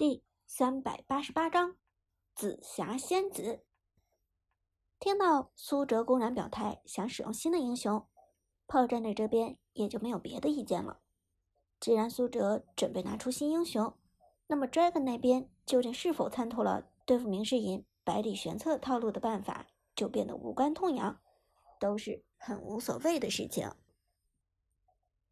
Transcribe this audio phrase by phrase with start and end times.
[0.00, 1.76] 第三百八十八章
[2.34, 3.66] 紫霞仙子。
[4.98, 8.08] 听到苏哲公然表态想使用新的英雄，
[8.66, 11.02] 炮战队这边也就没有别的意见了。
[11.78, 13.94] 既然苏哲准备拿出新英雄，
[14.46, 21.20] 那么 Dragon 那边究竟是否参透了对付明世隐百里玄策套路的办法，就变得无关痛痒，
[21.78, 23.70] 都是很无所谓的事情。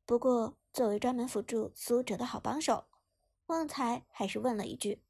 [0.04, 2.84] 不过，作为专门辅助苏哲的好帮手。
[3.48, 5.02] 旺财还是问了一句：“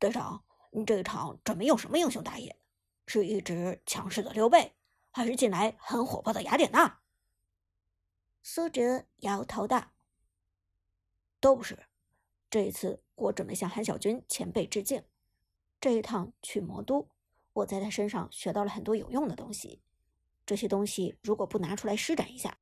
[0.00, 2.56] 队长，你这一场准备用什么英雄打野？
[3.06, 4.72] 是一直强势的刘备，
[5.10, 7.02] 还是近来很火爆的雅典娜？”
[8.42, 9.92] 苏哲摇头道
[11.40, 11.78] ：“都不是。
[12.48, 15.04] 这一次我准备向韩小军前辈致敬。
[15.78, 17.06] 这一趟去魔都，
[17.52, 19.82] 我在他身上学到了很多有用的东西。
[20.46, 22.56] 这些东西如果不拿出来施展一下，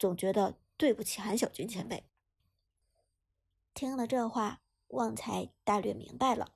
[0.00, 2.04] 总觉得对不起韩小军前辈。”
[3.74, 6.52] 听了这话，旺财大略明白了，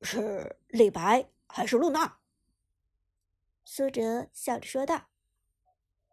[0.00, 2.18] 是李白还是露娜？
[3.64, 5.08] 苏哲笑着说道：“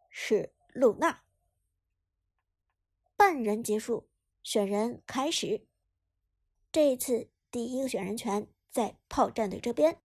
[0.10, 1.24] 是露娜。”
[3.18, 4.10] 半人结束，
[4.44, 5.66] 选人开始。
[6.72, 10.02] 这一次，第一个选人权在炮战队这边，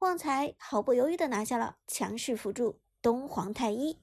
[0.00, 3.98] 旺财毫不犹豫的拿下了强势辅助东皇太一。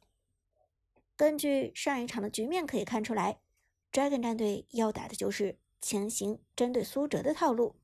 [1.16, 3.43] 根据上一场的局面可以看出来。
[3.94, 7.76] Dragon 战队要打的就是强行针对苏哲的套路，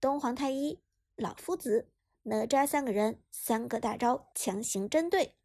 [0.00, 0.80] 东皇太一、
[1.14, 1.90] 老夫子、
[2.22, 5.36] 哪吒三个人三个大招强行针对，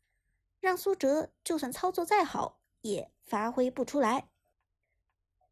[0.62, 4.30] 让苏哲就算操作再好也发挥不出来。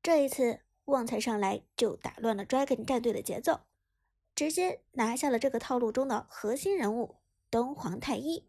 [0.01, 3.59] 这一次旺财上来就打乱了 Dragon 战队的节奏，
[4.33, 7.17] 直接拿下了这个套路中的核心人物
[7.51, 8.47] 东皇太一。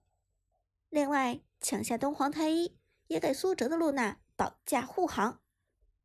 [0.89, 5.41] 另外抢下东皇太一，也给苏哲的露娜保驾护航。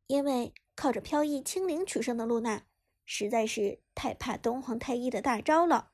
[0.06, 2.64] 因为靠着飘逸轻灵取胜的露娜，
[3.04, 5.90] 实在是太怕东皇太一的大招了。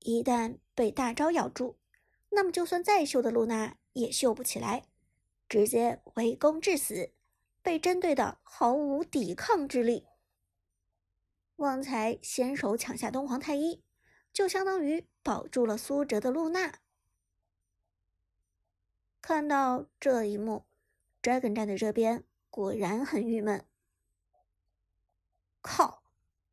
[0.00, 1.78] 一旦被大招咬住，
[2.30, 4.84] 那么就算再秀的露娜也秀不起来，
[5.48, 7.12] 直接围攻致死，
[7.62, 10.06] 被针对的毫无抵抗之力。
[11.56, 13.82] 旺财先手抢下东皇太一，
[14.32, 16.80] 就相当于保住了苏哲的露娜。
[19.22, 20.66] 看到这一幕
[21.22, 22.24] ，Dragon 战队这边。
[22.56, 23.66] 果然很郁闷。
[25.60, 26.02] 靠，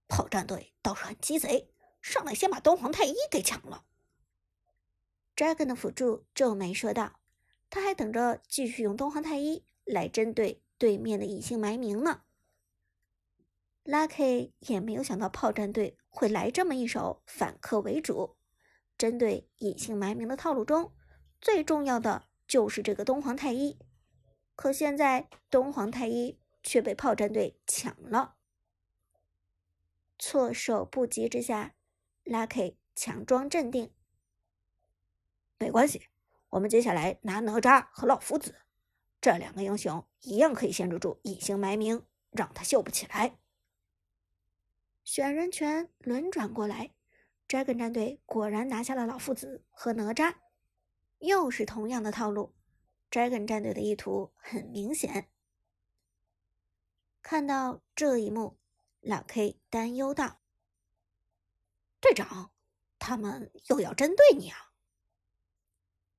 [0.09, 1.71] 炮战队倒是很鸡贼，
[2.01, 3.85] 上来先把东皇太一给抢了。
[5.33, 7.21] Dragon 的辅助皱眉说道
[7.71, 12.23] ：“他还等着继续用东皇太一来针对对面的隐姓埋名呢。”
[13.85, 18.35] Lucky 也没有想到炮战队会来这么一手反客为主，
[18.97, 20.93] 针对隐姓埋名的套路中，
[21.39, 23.79] 最重要的就是这个东皇太一。
[24.55, 28.35] 可现在东皇太一却被炮战队抢了，
[30.19, 31.73] 措手不及之下
[32.23, 33.91] ，Lucky 强装镇定。
[35.57, 36.07] 没关系，
[36.49, 38.55] 我们接下来拿哪吒和老夫子
[39.19, 43.37] 这两个英雄，一样可以限制住隐姓埋名，让他秀不起来。
[45.03, 46.93] 选人权轮转过来
[47.47, 50.35] ，Dragon 战队果然拿下了老夫子和哪吒，
[51.19, 52.53] 又是同样的套路。
[53.13, 55.29] Dragon 战队的意图很明显。
[57.21, 58.57] 看到这一幕，
[59.01, 60.41] 老 K 担忧道
[62.01, 62.51] ：“队长，
[62.97, 64.73] 他们又要针对你啊？”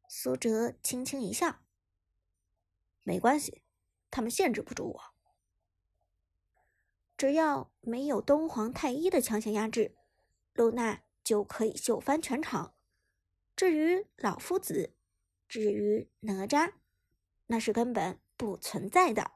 [0.08, 1.64] 苏哲轻轻一笑
[3.02, 3.64] ：“没关系，
[4.08, 5.02] 他们限制不住我。
[7.16, 9.96] 只要没有东皇太一的强行压制，
[10.52, 12.76] 露娜就可以秀翻全场。
[13.56, 14.94] 至于老夫子，
[15.48, 16.74] 至于哪吒。”
[17.54, 19.30] 那是根本不存在的。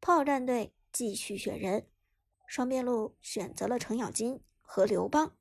[0.00, 1.86] 炮战队继续选人，
[2.44, 5.36] 双边路选择了程咬金和刘邦。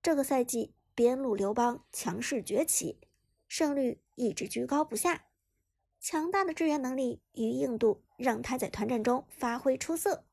[0.00, 2.98] 这个赛季边路刘邦强势崛起，
[3.46, 5.26] 胜率一直居高不下，
[6.00, 10.24] 强大的支援能力与硬度让他在团战中发挥出色，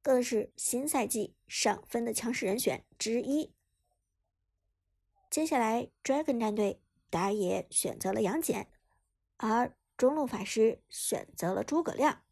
[0.00, 3.52] 更是新赛季上分的强势人选之一。
[5.28, 6.80] 接下来，Dragon 战队。
[7.10, 8.68] 打野选择了杨戬，
[9.38, 12.22] 而中路法师选择了诸葛亮。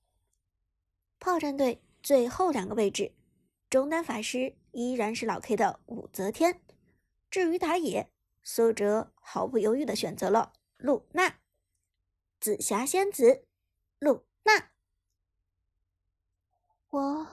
[1.18, 3.14] 炮战队最后两个位置，
[3.70, 6.60] 中单法师依然是老 K 的武则天。
[7.30, 8.12] 至于打野，
[8.42, 11.38] 苏哲毫不犹豫的选择了露娜，
[12.38, 13.46] 紫霞仙子，
[13.98, 14.70] 露娜。
[16.90, 17.26] 我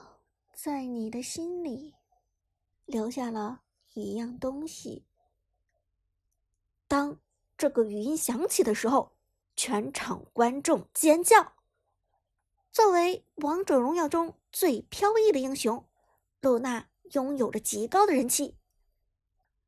[0.54, 1.94] 在你的心里
[2.86, 3.62] 留下了
[3.92, 5.04] 一样东西。
[6.88, 7.20] 当。
[7.56, 9.13] 这个语音响起的时候，
[9.56, 11.52] 全场观众尖叫。
[12.72, 15.86] 作为王者荣耀中最飘逸的英雄，
[16.40, 18.56] 露娜拥有着极高的人气。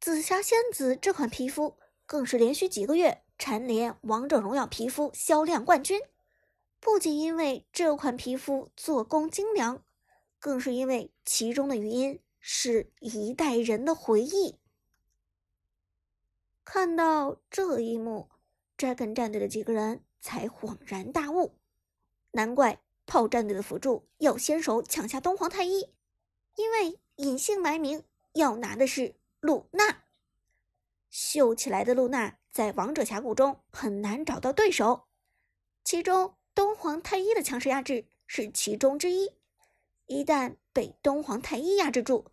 [0.01, 6.01] 紫霞仙子这款皮肤更是连续几个月蝉联王者荣耀皮肤销量冠军。
[6.79, 9.83] 不仅因为这款皮肤做工精良，
[10.39, 14.59] 更是因为其中的语音是一代人的回忆。
[16.65, 18.29] 看到这一幕
[18.77, 21.53] ，Dragon 战队的几个人才恍然大悟，
[22.33, 22.81] 难怪。
[23.09, 25.95] 炮战队的辅助要先手抢下东皇太一，
[26.57, 28.03] 因为隐姓埋名
[28.33, 30.03] 要拿的是露娜。
[31.09, 35.07] 秀起来的露娜在王者峡谷中很难找到对手，
[35.85, 39.37] 其中东皇太一的强势压制是其中之一。
[40.07, 42.25] 一旦被东皇太一压制住，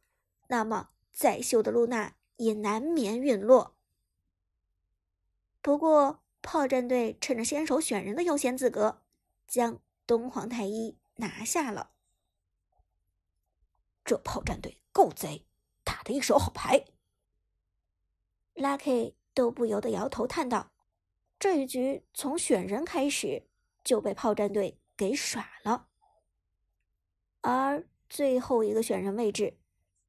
[0.47, 3.75] 那么再秀的露娜也难免陨落。
[5.61, 9.01] 不过，炮战队趁着先手选人的优先资格，
[9.47, 9.79] 将。
[10.05, 11.91] 东皇太一拿下了，
[14.03, 15.45] 这炮战队够贼，
[15.85, 16.83] 打的一手好牌。
[18.53, 20.73] Lucky 都不由得摇头叹道
[21.39, 23.47] ：“这一局从选人开始
[23.81, 25.87] 就被炮战队给耍了。”
[27.39, 29.57] 而最后一个选人位置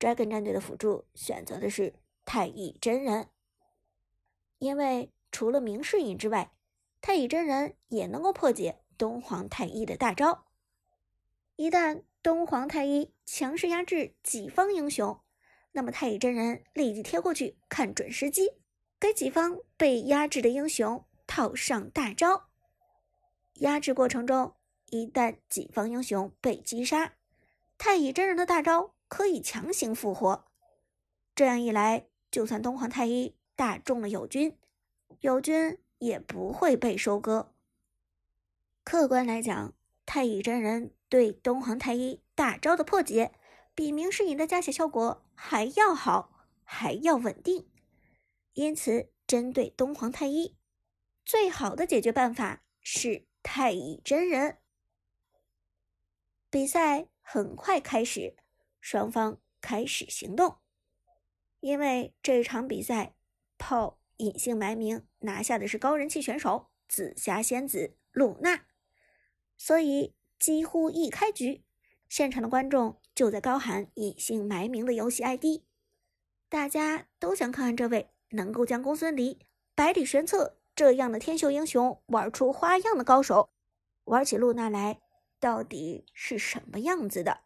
[0.01, 1.95] ，Dragon 战队的辅助选择的是
[2.25, 3.31] 太乙真人，
[4.59, 6.53] 因为除了明世隐之外，
[7.01, 8.79] 太乙真人也能够破解。
[8.97, 10.47] 东皇太一的大招，
[11.57, 15.21] 一旦东皇太一强势压制己方英雄，
[15.73, 18.53] 那么太乙真人立即贴过去，看准时机，
[19.01, 22.49] 给己方被压制的英雄套上大招。
[23.55, 24.55] 压制过程中，
[24.91, 27.15] 一旦己方英雄被击杀，
[27.77, 30.45] 太乙真人的大招可以强行复活。
[31.35, 34.57] 这样一来，就算东皇太一大中了友军，
[35.25, 37.55] 友军也不会被收割。
[38.83, 39.75] 客观来讲，
[40.05, 43.33] 太乙真人对东皇太一大招的破解，
[43.75, 47.67] 比明世隐的加血效果还要好，还要稳定。
[48.53, 50.59] 因此，针对东皇太一，
[51.25, 54.59] 最好的解决办法是太乙真人。
[56.51, 58.37] 比赛很快开始，
[58.79, 60.59] 双方开始行动。
[61.61, 63.15] 因为这场比赛，
[63.57, 68.67] 炮隐姓埋名拿下的是高人气选手紫霞仙子露娜。
[69.57, 71.65] 所以，几乎一开局，
[72.09, 75.63] 现场的观众就在高喊“隐姓埋名”的游戏 ID，
[76.49, 79.39] 大家都想看看这位能够将公孙离、
[79.75, 83.51] 百里玄策这样的天秀英雄玩出花样的高手，
[84.05, 85.01] 玩起露娜来
[85.39, 87.43] 到底是什么样子的。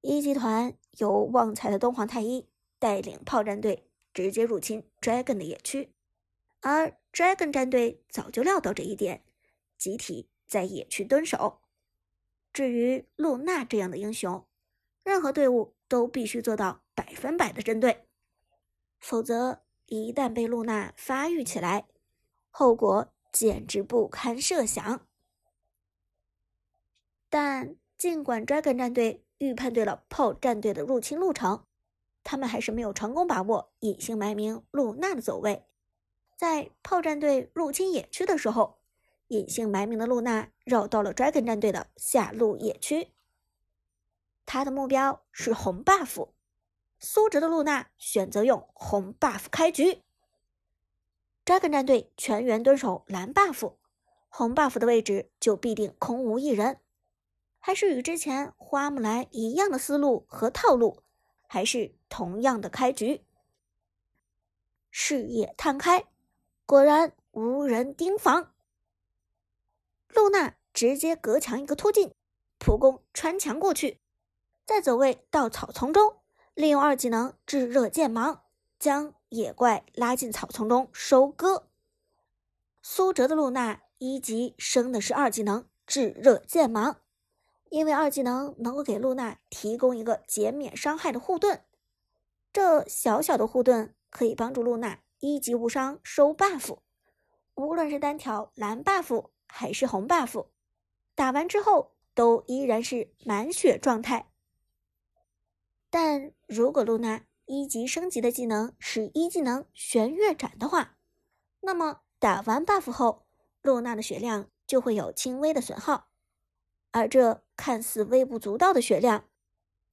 [0.00, 2.48] 一集团由旺财的东皇太一
[2.78, 3.87] 带领炮战队
[4.18, 5.92] 直接入侵 Dragon 的野区，
[6.60, 9.22] 而 Dragon 战队早就料到这一点。
[9.76, 11.60] 集体在野区蹲守。
[12.52, 14.44] 至于露娜这样的英雄，
[15.04, 18.08] 任何队伍都必须做到百分百的针对，
[18.98, 21.86] 否则一旦被露娜发育起来，
[22.50, 25.06] 后果简直不堪设想。
[27.28, 31.64] 但尽管 Dragon 战队预判对了炮战队的入侵路程，
[32.30, 35.64] 他们还是没有成功把握隐姓埋名露娜的走位。
[36.36, 38.76] 在炮战队入侵野区的时候。
[39.28, 43.12] 隐姓埋名的露娜绕到了 Dragon 战队的下路野区，
[44.46, 46.30] 他的目标是红 buff。
[46.98, 50.02] 苏哲的露娜选择用红 buff 开局
[51.44, 53.74] ，Dragon 战队全员蹲守蓝 buff，
[54.30, 56.80] 红 buff 的位置就必定空无一人。
[57.58, 61.02] 还是与之前花木兰一样的思路和套路，
[61.48, 63.24] 还是同样的开局。
[64.92, 66.06] 视野探开，
[66.64, 68.54] 果然无人盯防。
[70.08, 72.14] 露娜直接隔墙一个突进，
[72.58, 74.00] 普攻穿墙过去，
[74.64, 76.20] 再走位到草丛中，
[76.54, 78.44] 利用二技能炙热剑芒
[78.78, 81.68] 将野怪拉进草丛中收割。
[82.82, 87.00] 苏哲的露娜一级升的是二技能炙热剑芒，
[87.70, 91.62] 因为二技能能够给露娜提供一个减免伤害的护盾，
[92.52, 96.78] 这小小的护盾可以帮助露娜一级无伤收 buff，
[97.54, 99.30] 无论是单挑蓝 buff。
[99.50, 100.48] 还是红 buff，
[101.14, 104.30] 打完之后都依然是满血状态。
[105.88, 110.98] 但如果露娜一级升级的技能是一技能玄月斩的话，
[111.62, 113.26] 那么打完 buff 后，
[113.62, 116.07] 露娜的血量就会有轻微的损耗，
[116.90, 119.24] 而这看似微不足道的血量，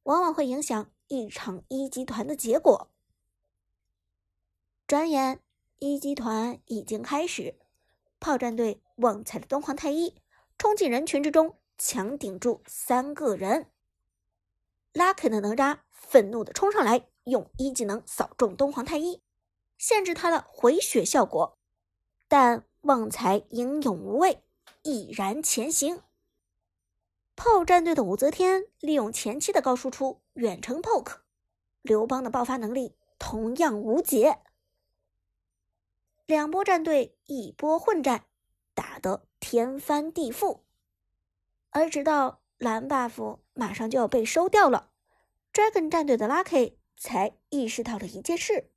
[0.03, 2.89] 往往会影响一场一级团的结果。
[4.87, 5.39] 转眼，
[5.79, 7.55] 一级团已经开始。
[8.19, 10.15] 炮战队旺财的东皇太一
[10.57, 13.69] 冲进人群之中，强顶住三个人。
[14.93, 19.21] 拉肯的哪吒愤怒的冲上来，用一技能扫中东皇太一，
[19.77, 21.57] 限制他的回血效果。
[22.27, 24.41] 但旺财英勇无畏，
[24.83, 26.01] 毅然前行。
[27.35, 31.17] 炮战队的武则天利用前期的高输出远程 poke，
[31.81, 34.39] 刘邦的爆发能力同样无解。
[36.25, 38.25] 两波战队一波混战，
[38.73, 40.61] 打得天翻地覆。
[41.69, 44.91] 而直到蓝 buff 马上就要被收掉了
[45.53, 48.71] ，Dragon 战队的 Lucky 才意识到了一件事：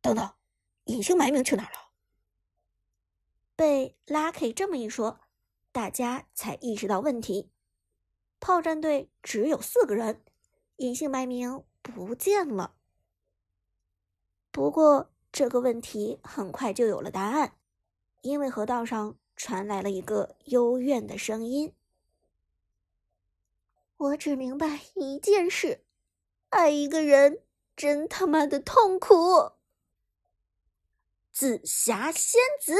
[0.00, 0.32] 等等，
[0.84, 1.90] 隐姓埋名去哪儿了？
[3.56, 5.20] 被 Lucky 这么一说。
[5.72, 7.50] 大家才意识到问题，
[8.40, 10.24] 炮战队只有四个人，
[10.76, 12.74] 隐姓埋名不见了。
[14.50, 17.56] 不过这个问题很快就有了答案，
[18.20, 21.72] 因为河道上传来了一个幽怨的声音
[23.96, 25.84] ：“我只明白一件事，
[26.48, 27.44] 爱一个人
[27.76, 29.52] 真他妈的痛苦。”
[31.30, 32.74] 紫霞仙子。